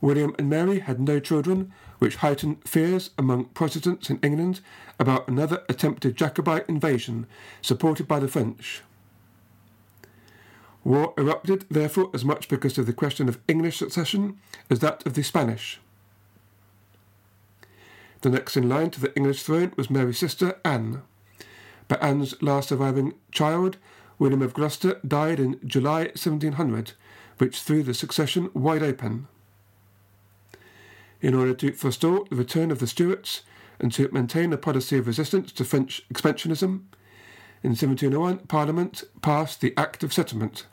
William 0.00 0.34
and 0.38 0.48
Mary 0.48 0.78
had 0.78 1.00
no 1.00 1.18
children, 1.18 1.72
which 1.98 2.16
heightened 2.16 2.62
fears 2.64 3.10
among 3.18 3.46
Protestants 3.46 4.08
in 4.10 4.20
England 4.22 4.60
about 4.98 5.28
another 5.28 5.62
attempted 5.68 6.16
Jacobite 6.16 6.68
invasion 6.68 7.26
supported 7.62 8.08
by 8.08 8.18
the 8.18 8.28
French. 8.28 8.82
War 10.84 11.12
erupted, 11.18 11.66
therefore, 11.70 12.10
as 12.14 12.24
much 12.24 12.48
because 12.48 12.78
of 12.78 12.86
the 12.86 12.92
question 12.92 13.28
of 13.28 13.38
English 13.46 13.78
succession 13.78 14.38
as 14.70 14.80
that 14.80 15.04
of 15.06 15.14
the 15.14 15.22
Spanish. 15.22 15.80
The 18.22 18.30
next 18.30 18.56
in 18.56 18.68
line 18.68 18.90
to 18.90 19.00
the 19.00 19.14
English 19.14 19.42
throne 19.42 19.72
was 19.76 19.90
Mary's 19.90 20.18
sister, 20.18 20.58
Anne. 20.64 21.02
But 21.86 22.02
Anne's 22.02 22.40
last 22.42 22.70
surviving 22.70 23.14
child, 23.30 23.76
William 24.18 24.42
of 24.42 24.54
Gloucester, 24.54 25.00
died 25.06 25.38
in 25.38 25.60
July 25.64 26.06
1700, 26.06 26.92
which 27.38 27.60
threw 27.60 27.82
the 27.82 27.94
succession 27.94 28.50
wide 28.54 28.82
open. 28.82 29.28
In 31.20 31.34
order 31.34 31.54
to 31.54 31.72
forestall 31.72 32.24
the 32.24 32.36
return 32.36 32.70
of 32.70 32.78
the 32.78 32.86
Stuarts 32.86 33.42
and 33.80 33.92
to 33.92 34.08
maintain 34.12 34.52
a 34.52 34.58
policy 34.58 34.98
of 34.98 35.06
resistance 35.06 35.52
to 35.52 35.64
French 35.64 36.02
expansionism, 36.12 36.82
in 37.62 37.70
1701 37.70 38.38
Parliament 38.46 39.04
passed 39.20 39.60
the 39.60 39.74
Act 39.76 40.02
of 40.02 40.12
Settlement. 40.12 40.66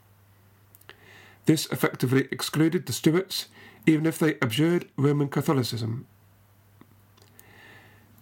This 1.46 1.66
effectively 1.68 2.28
excluded 2.32 2.86
the 2.86 2.94
Stuarts, 2.94 3.48
even 3.86 4.06
if 4.06 4.18
they 4.18 4.36
abjured 4.42 4.88
Roman 4.98 5.28
Catholicism. 5.28 6.08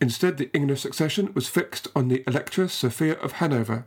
Instead, 0.02 0.38
the 0.38 0.52
English 0.54 0.82
succession 0.82 1.32
was 1.34 1.48
fixed 1.48 1.88
on 1.96 2.10
the 2.10 2.24
Electress 2.28 2.74
Sophia 2.74 3.14
of 3.20 3.34
Hanover, 3.34 3.86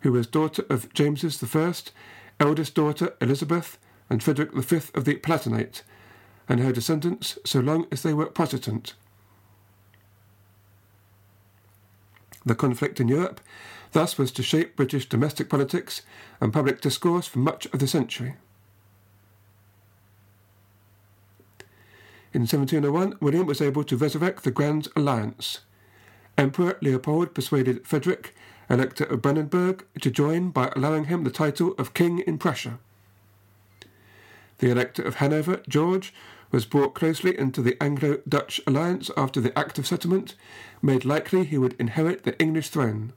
who 0.00 0.10
was 0.10 0.26
daughter 0.26 0.64
of 0.68 0.92
James's 0.92 1.42
I, 1.42 1.74
eldest 2.40 2.74
daughter 2.74 3.14
Elizabeth, 3.20 3.78
and 4.10 4.22
Frederick 4.22 4.52
V 4.52 4.76
of 4.94 5.04
the 5.04 5.16
Palatinate, 5.16 5.82
and 6.48 6.58
her 6.58 6.72
descendants 6.72 7.38
so 7.44 7.60
long 7.60 7.86
as 7.92 8.02
they 8.02 8.12
were 8.12 8.26
Protestant. 8.26 8.94
The 12.44 12.54
conflict 12.54 13.00
in 13.00 13.08
Europe 13.08 13.40
thus 13.92 14.18
was 14.18 14.32
to 14.32 14.42
shape 14.42 14.76
British 14.76 15.08
domestic 15.08 15.48
politics 15.48 16.02
and 16.40 16.52
public 16.52 16.80
discourse 16.80 17.26
for 17.26 17.38
much 17.38 17.66
of 17.66 17.78
the 17.78 17.86
century. 17.86 18.34
In 22.34 22.42
1701, 22.42 23.18
William 23.20 23.46
was 23.46 23.60
able 23.60 23.84
to 23.84 23.96
resurrect 23.96 24.42
the 24.42 24.50
Grand 24.50 24.88
Alliance. 24.96 25.60
Emperor 26.38 26.78
Leopold 26.80 27.34
persuaded 27.34 27.86
Frederick, 27.86 28.34
Elector 28.70 29.04
of 29.04 29.20
Brandenburg, 29.20 29.84
to 30.00 30.10
join 30.10 30.50
by 30.50 30.72
allowing 30.74 31.04
him 31.04 31.24
the 31.24 31.30
title 31.30 31.74
of 31.76 31.92
King 31.92 32.20
in 32.20 32.38
Prussia. 32.38 32.78
The 34.58 34.70
Elector 34.70 35.02
of 35.02 35.16
Hanover, 35.16 35.60
George, 35.68 36.14
was 36.52 36.66
brought 36.66 36.94
closely 36.94 37.36
into 37.36 37.62
the 37.62 37.82
Anglo 37.82 38.18
Dutch 38.28 38.60
alliance 38.66 39.10
after 39.16 39.40
the 39.40 39.58
Act 39.58 39.78
of 39.78 39.86
Settlement 39.86 40.36
made 40.80 41.04
likely 41.04 41.44
he 41.44 41.58
would 41.58 41.74
inherit 41.80 42.22
the 42.22 42.38
English 42.38 42.68
throne. 42.68 43.14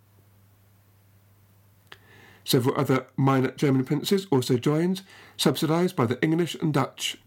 Several 2.45 2.79
other 2.79 3.07
minor 3.17 3.51
German 3.51 3.83
princes 3.83 4.25
also 4.31 4.57
joined, 4.57 5.01
subsidised 5.35 5.95
by 5.95 6.05
the 6.05 6.21
English 6.23 6.55
and 6.55 6.73
Dutch. 6.73 7.17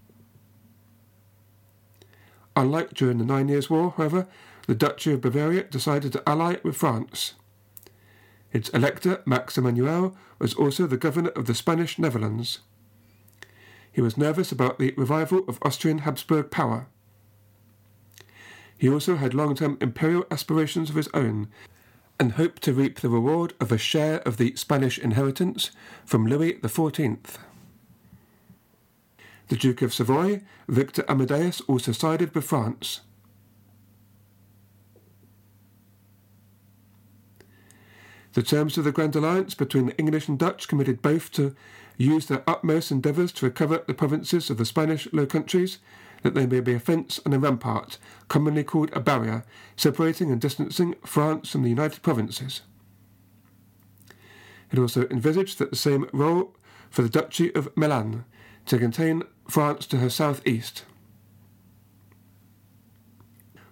Unlike 2.56 2.94
during 2.94 3.18
the 3.18 3.24
Nine 3.24 3.48
Years' 3.48 3.68
War, 3.68 3.94
however, 3.96 4.26
the 4.66 4.74
Duchy 4.74 5.12
of 5.12 5.20
Bavaria 5.20 5.64
decided 5.64 6.12
to 6.12 6.28
ally 6.28 6.56
with 6.62 6.76
France. 6.76 7.34
Its 8.52 8.68
elector, 8.70 9.22
Max 9.26 9.58
Emmanuel, 9.58 10.16
was 10.38 10.54
also 10.54 10.86
the 10.86 10.96
governor 10.96 11.30
of 11.30 11.46
the 11.46 11.54
Spanish 11.54 11.98
Netherlands. 11.98 12.60
He 13.98 14.02
was 14.02 14.16
nervous 14.16 14.52
about 14.52 14.78
the 14.78 14.94
revival 14.96 15.42
of 15.48 15.58
Austrian 15.62 15.98
Habsburg 15.98 16.52
power. 16.52 16.86
He 18.76 18.88
also 18.88 19.16
had 19.16 19.34
long 19.34 19.56
term 19.56 19.76
imperial 19.80 20.24
aspirations 20.30 20.88
of 20.88 20.94
his 20.94 21.08
own 21.12 21.48
and 22.20 22.30
hoped 22.30 22.62
to 22.62 22.72
reap 22.72 23.00
the 23.00 23.08
reward 23.08 23.54
of 23.58 23.72
a 23.72 23.76
share 23.76 24.20
of 24.20 24.36
the 24.36 24.54
Spanish 24.54 25.00
inheritance 25.00 25.72
from 26.06 26.28
Louis 26.28 26.52
XIV. 26.60 27.18
The 29.48 29.56
Duke 29.56 29.82
of 29.82 29.92
Savoy, 29.92 30.42
Victor 30.68 31.04
Amadeus, 31.08 31.60
also 31.62 31.90
sided 31.90 32.32
with 32.36 32.44
France. 32.44 33.00
The 38.34 38.44
terms 38.44 38.78
of 38.78 38.84
the 38.84 38.92
Grand 38.92 39.16
Alliance 39.16 39.56
between 39.56 39.86
the 39.86 39.98
English 39.98 40.28
and 40.28 40.38
Dutch 40.38 40.68
committed 40.68 41.02
both 41.02 41.32
to 41.32 41.56
use 42.04 42.26
their 42.26 42.42
utmost 42.46 42.90
endeavours 42.90 43.32
to 43.32 43.46
recover 43.46 43.84
the 43.86 43.94
provinces 43.94 44.48
of 44.48 44.56
the 44.56 44.64
Spanish 44.64 45.12
Low 45.12 45.26
Countries, 45.26 45.78
that 46.22 46.34
they 46.34 46.46
may 46.46 46.60
be 46.60 46.74
a 46.74 46.80
fence 46.80 47.20
and 47.24 47.34
a 47.34 47.38
rampart, 47.38 47.98
commonly 48.28 48.64
called 48.64 48.90
a 48.92 49.00
barrier, 49.00 49.44
separating 49.76 50.30
and 50.30 50.40
distancing 50.40 50.94
France 51.04 51.50
from 51.50 51.62
the 51.62 51.68
United 51.68 52.02
Provinces. 52.02 52.62
It 54.72 54.78
also 54.78 55.06
envisaged 55.08 55.58
that 55.58 55.70
the 55.70 55.76
same 55.76 56.08
role 56.12 56.54
for 56.90 57.02
the 57.02 57.08
Duchy 57.08 57.54
of 57.54 57.76
Milan, 57.76 58.24
to 58.66 58.78
contain 58.78 59.22
France 59.48 59.86
to 59.86 59.96
her 59.96 60.10
southeast. 60.10 60.84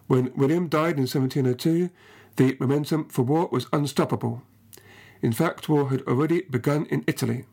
When 0.06 0.32
William 0.34 0.68
died 0.68 0.96
in 0.96 1.06
1702, 1.06 1.90
the 2.36 2.56
momentum 2.60 3.08
for 3.08 3.22
war 3.22 3.48
was 3.50 3.66
unstoppable. 3.72 4.42
In 5.20 5.32
fact, 5.32 5.68
war 5.68 5.90
had 5.90 6.02
already 6.02 6.42
begun 6.42 6.86
in 6.86 7.04
Italy. 7.06 7.44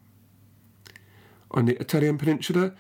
On 1.54 1.66
the 1.66 1.80
Italian 1.80 2.18
peninsula 2.18 2.74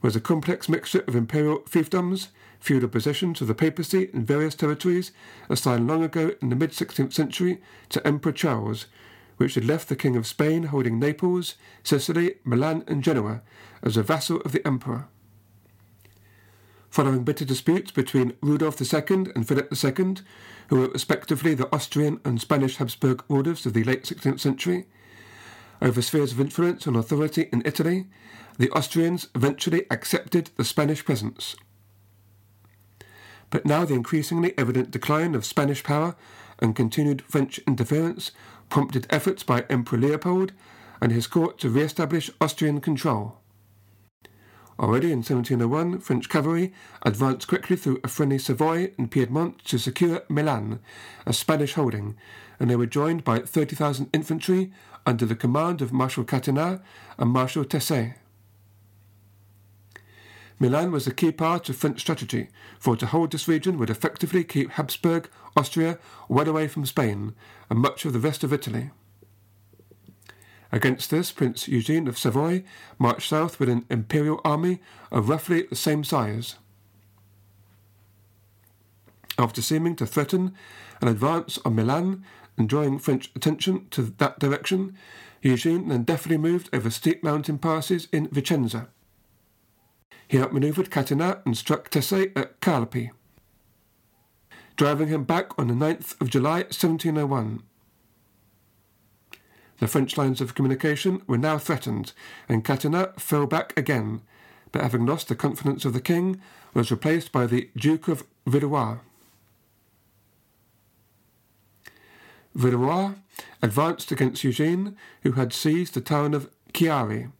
was 0.00 0.16
a 0.16 0.20
complex 0.20 0.68
mixture 0.68 1.04
of 1.06 1.14
imperial 1.14 1.60
fiefdoms, 1.60 2.28
feudal 2.58 2.88
possessions 2.88 3.40
of 3.40 3.48
the 3.48 3.54
papacy 3.54 4.10
in 4.12 4.24
various 4.24 4.54
territories 4.54 5.12
assigned 5.48 5.86
long 5.86 6.02
ago 6.02 6.32
in 6.40 6.48
the 6.48 6.56
mid 6.56 6.70
16th 6.70 7.12
century 7.12 7.60
to 7.90 8.06
Emperor 8.06 8.32
Charles, 8.32 8.86
which 9.36 9.54
had 9.54 9.64
left 9.64 9.88
the 9.88 9.96
King 9.96 10.16
of 10.16 10.26
Spain 10.26 10.64
holding 10.64 10.98
Naples, 10.98 11.56
Sicily, 11.82 12.36
Milan, 12.44 12.84
and 12.86 13.02
Genoa 13.02 13.42
as 13.82 13.96
a 13.96 14.02
vassal 14.02 14.40
of 14.42 14.52
the 14.52 14.66
Emperor. 14.66 15.08
Following 16.88 17.24
bitter 17.24 17.44
disputes 17.44 17.90
between 17.90 18.36
Rudolf 18.40 18.80
II 18.80 19.26
and 19.34 19.46
Philip 19.46 19.72
II, 19.72 20.16
who 20.68 20.76
were 20.80 20.88
respectively 20.88 21.54
the 21.54 21.74
Austrian 21.74 22.20
and 22.24 22.40
Spanish 22.40 22.76
Habsburg 22.76 23.24
rulers 23.28 23.66
of 23.66 23.72
the 23.72 23.84
late 23.84 24.04
16th 24.04 24.38
century, 24.38 24.86
over 25.80 26.02
spheres 26.02 26.32
of 26.32 26.40
influence 26.40 26.86
and 26.86 26.96
authority 26.96 27.48
in 27.52 27.62
Italy, 27.64 28.06
the 28.58 28.70
Austrians 28.70 29.28
eventually 29.34 29.86
accepted 29.90 30.50
the 30.56 30.64
Spanish 30.64 31.04
presence. 31.04 31.56
But 33.50 33.66
now 33.66 33.84
the 33.84 33.94
increasingly 33.94 34.56
evident 34.58 34.90
decline 34.90 35.34
of 35.34 35.44
Spanish 35.44 35.82
power 35.82 36.16
and 36.58 36.76
continued 36.76 37.22
French 37.22 37.58
interference 37.66 38.32
prompted 38.68 39.06
efforts 39.10 39.42
by 39.42 39.64
Emperor 39.68 39.98
Leopold 39.98 40.52
and 41.00 41.12
his 41.12 41.26
court 41.26 41.58
to 41.58 41.68
re-establish 41.68 42.30
Austrian 42.40 42.80
control. 42.80 43.40
Already 44.78 45.12
in 45.12 45.18
1701, 45.18 46.00
French 46.00 46.28
cavalry 46.28 46.72
advanced 47.02 47.46
quickly 47.46 47.76
through 47.76 48.00
a 48.02 48.38
Savoy 48.38 48.90
and 48.98 49.08
Piedmont 49.08 49.64
to 49.66 49.78
secure 49.78 50.22
Milan, 50.28 50.80
a 51.24 51.32
Spanish 51.32 51.74
holding, 51.74 52.16
and 52.58 52.68
they 52.68 52.76
were 52.76 52.86
joined 52.86 53.22
by 53.22 53.38
30,000 53.38 54.10
infantry 54.12 54.72
under 55.06 55.26
the 55.26 55.36
command 55.36 55.80
of 55.80 55.92
Marshal 55.92 56.24
Catinat 56.24 56.82
and 57.18 57.30
Marshal 57.30 57.64
Tesse. 57.64 58.14
Milan 60.58 60.90
was 60.90 61.06
a 61.06 61.14
key 61.14 61.30
part 61.30 61.68
of 61.68 61.76
French 61.76 62.00
strategy, 62.00 62.48
for 62.78 62.96
to 62.96 63.06
hold 63.06 63.30
this 63.30 63.46
region 63.46 63.78
would 63.78 63.90
effectively 63.90 64.42
keep 64.42 64.70
Habsburg, 64.70 65.28
Austria, 65.56 65.98
well 66.28 66.48
away 66.48 66.66
from 66.66 66.86
Spain, 66.86 67.34
and 67.70 67.78
much 67.78 68.04
of 68.04 68.12
the 68.12 68.18
rest 68.18 68.42
of 68.42 68.52
Italy. 68.52 68.90
Against 70.74 71.08
this, 71.08 71.30
Prince 71.30 71.68
Eugene 71.68 72.08
of 72.08 72.18
Savoy 72.18 72.64
marched 72.98 73.28
south 73.28 73.60
with 73.60 73.68
an 73.68 73.86
imperial 73.88 74.40
army 74.44 74.80
of 75.12 75.28
roughly 75.28 75.62
the 75.62 75.76
same 75.76 76.02
size. 76.02 76.56
After 79.38 79.62
seeming 79.62 79.94
to 79.94 80.04
threaten 80.04 80.52
an 81.00 81.06
advance 81.06 81.60
on 81.64 81.76
Milan 81.76 82.24
and 82.58 82.68
drawing 82.68 82.98
French 82.98 83.30
attention 83.36 83.86
to 83.90 84.02
that 84.18 84.40
direction, 84.40 84.98
Eugene 85.42 85.90
then 85.90 86.02
deftly 86.02 86.36
moved 86.36 86.70
over 86.72 86.90
steep 86.90 87.22
mountain 87.22 87.58
passes 87.58 88.08
in 88.10 88.26
Vicenza. 88.30 88.88
He 90.26 90.40
outmaneuvered 90.40 90.90
Catinat 90.90 91.46
and 91.46 91.56
struck 91.56 91.88
Tesse 91.88 92.32
at 92.34 92.60
Carpi, 92.60 93.12
driving 94.74 95.06
him 95.06 95.22
back 95.22 95.56
on 95.56 95.68
the 95.68 95.74
9th 95.74 96.20
of 96.20 96.30
July 96.30 96.62
1701. 96.62 97.62
The 99.78 99.88
French 99.88 100.16
lines 100.16 100.40
of 100.40 100.54
communication 100.54 101.22
were 101.26 101.38
now 101.38 101.58
threatened, 101.58 102.12
and 102.48 102.64
Catinat 102.64 103.20
fell 103.20 103.46
back 103.46 103.76
again, 103.76 104.22
but 104.72 104.82
having 104.82 105.06
lost 105.06 105.28
the 105.28 105.34
confidence 105.34 105.84
of 105.84 105.92
the 105.92 106.00
king, 106.00 106.40
was 106.72 106.90
replaced 106.90 107.32
by 107.32 107.46
the 107.46 107.70
Duke 107.76 108.08
of 108.08 108.24
Villeroy. 108.46 108.96
Villeroy 112.54 113.14
advanced 113.62 114.12
against 114.12 114.44
Eugene, 114.44 114.96
who 115.22 115.32
had 115.32 115.52
seized 115.52 115.94
the 115.94 116.00
town 116.00 116.34
of 116.34 116.50
Chiari, 116.72 117.30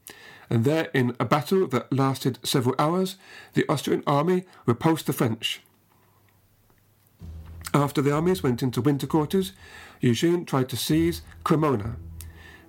and 0.50 0.64
there, 0.64 0.90
in 0.92 1.16
a 1.18 1.24
battle 1.24 1.66
that 1.68 1.92
lasted 1.92 2.38
several 2.42 2.74
hours, 2.78 3.16
the 3.54 3.64
Austrian 3.68 4.02
army 4.06 4.44
repulsed 4.66 5.06
the 5.06 5.12
French. 5.12 5.60
After 7.72 8.02
the 8.02 8.12
armies 8.12 8.42
went 8.42 8.62
into 8.62 8.80
winter 8.80 9.06
quarters, 9.06 9.52
Eugene 10.00 10.44
tried 10.44 10.68
to 10.68 10.76
seize 10.76 11.22
Cremona, 11.42 11.96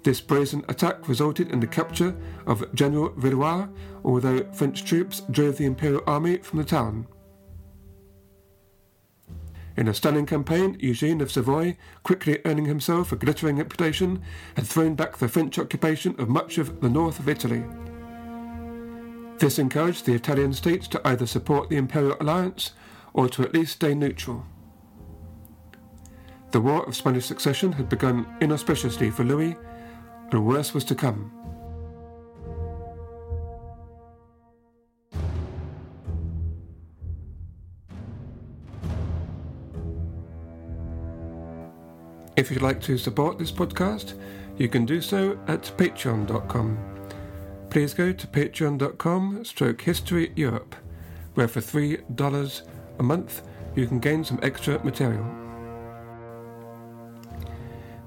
this 0.05 0.21
brazen 0.21 0.63
attack 0.69 1.07
resulted 1.09 1.49
in 1.51 1.59
the 1.59 1.67
capture 1.67 2.15
of 2.45 2.73
General 2.75 3.09
Villeroy, 3.17 3.67
although 4.03 4.45
French 4.53 4.85
troops 4.85 5.23
drove 5.31 5.57
the 5.57 5.65
Imperial 5.65 6.03
Army 6.05 6.37
from 6.37 6.59
the 6.59 6.63
town. 6.63 7.07
In 9.75 9.87
a 9.87 9.95
stunning 9.95 10.27
campaign, 10.27 10.77
Eugene 10.79 11.21
of 11.21 11.31
Savoy, 11.31 11.75
quickly 12.03 12.39
earning 12.45 12.65
himself 12.65 13.11
a 13.11 13.15
glittering 13.15 13.57
reputation, 13.57 14.21
had 14.55 14.67
thrown 14.67 14.93
back 14.93 15.17
the 15.17 15.27
French 15.27 15.57
occupation 15.57 16.15
of 16.19 16.29
much 16.29 16.59
of 16.59 16.81
the 16.81 16.89
north 16.89 17.17
of 17.17 17.27
Italy. 17.27 17.63
This 19.39 19.57
encouraged 19.57 20.05
the 20.05 20.13
Italian 20.13 20.53
states 20.53 20.87
to 20.89 21.01
either 21.05 21.25
support 21.25 21.69
the 21.69 21.77
Imperial 21.77 22.15
Alliance 22.21 22.73
or 23.13 23.27
to 23.29 23.41
at 23.41 23.55
least 23.55 23.73
stay 23.73 23.95
neutral. 23.95 24.45
The 26.51 26.61
War 26.61 26.85
of 26.85 26.95
Spanish 26.95 27.25
Succession 27.25 27.71
had 27.71 27.89
begun 27.89 28.27
inauspiciously 28.39 29.09
for 29.09 29.23
Louis, 29.23 29.57
and 30.31 30.41
worst 30.41 30.73
was 30.73 30.83
to 30.85 30.95
come. 30.95 31.31
If 42.35 42.51
you'd 42.51 42.61
like 42.61 42.81
to 42.81 42.97
support 42.97 43.39
this 43.39 43.51
podcast, 43.51 44.13
you 44.57 44.67
can 44.67 44.85
do 44.85 45.01
so 45.01 45.39
at 45.47 45.71
patreon.com. 45.77 46.77
Please 47.69 47.93
go 47.93 48.11
to 48.11 48.27
patreon.com 48.27 49.45
stroke 49.45 49.81
history 49.81 50.31
Europe, 50.35 50.75
where 51.35 51.47
for 51.47 51.61
$3 51.61 52.61
a 52.99 53.03
month 53.03 53.41
you 53.75 53.87
can 53.87 53.99
gain 53.99 54.23
some 54.23 54.39
extra 54.41 54.83
material. 54.83 55.44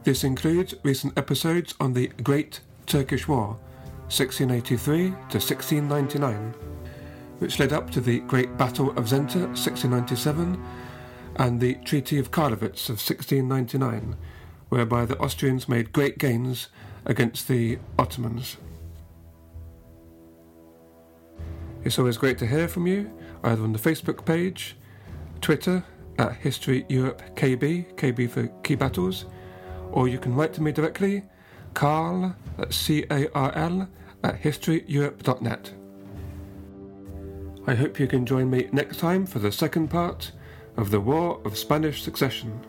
This 0.08 0.24
includes 0.24 0.74
recent 0.84 1.18
episodes 1.18 1.74
on 1.78 1.92
the 1.92 2.06
Great 2.22 2.60
Turkish 2.86 3.28
War, 3.28 3.58
1683 4.08 5.08
to 5.10 5.12
1699, 5.12 6.54
which 7.40 7.58
led 7.58 7.74
up 7.74 7.90
to 7.90 8.00
the 8.00 8.20
Great 8.20 8.56
Battle 8.56 8.88
of 8.92 9.04
Zenta, 9.04 9.48
1697, 9.48 10.64
and 11.36 11.60
the 11.60 11.74
Treaty 11.84 12.18
of 12.18 12.30
Karlovitz 12.30 12.88
of 12.88 12.96
1699, 12.96 14.16
whereby 14.70 15.04
the 15.04 15.18
Austrians 15.18 15.68
made 15.68 15.92
great 15.92 16.16
gains 16.16 16.68
against 17.04 17.46
the 17.46 17.78
Ottomans. 17.98 18.56
It's 21.84 21.98
always 21.98 22.16
great 22.16 22.38
to 22.38 22.46
hear 22.46 22.66
from 22.66 22.86
you, 22.86 23.10
either 23.44 23.62
on 23.62 23.74
the 23.74 23.78
Facebook 23.78 24.24
page, 24.24 24.74
Twitter 25.42 25.84
at 26.18 26.36
History 26.36 26.86
Europe 26.88 27.20
KB, 27.36 27.94
KB 27.96 28.30
for 28.30 28.46
Key 28.62 28.74
Battles, 28.74 29.26
or 29.92 30.08
you 30.08 30.18
can 30.18 30.34
write 30.34 30.52
to 30.54 30.62
me 30.62 30.72
directly, 30.72 31.24
Carl, 31.74 32.34
at 32.58 32.72
C-A-R-L, 32.72 33.88
at 34.24 34.42
historyeurope.net. 34.42 35.72
I 37.66 37.74
hope 37.74 38.00
you 38.00 38.06
can 38.06 38.24
join 38.24 38.50
me 38.50 38.68
next 38.72 38.98
time 38.98 39.26
for 39.26 39.38
the 39.38 39.52
second 39.52 39.88
part 39.88 40.32
of 40.76 40.90
the 40.90 41.00
War 41.00 41.40
of 41.44 41.58
Spanish 41.58 42.02
Succession. 42.02 42.60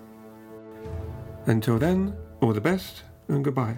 Until 1.45 1.79
then, 1.79 2.15
all 2.41 2.53
the 2.53 2.61
best 2.61 3.03
and 3.27 3.43
goodbye. 3.43 3.77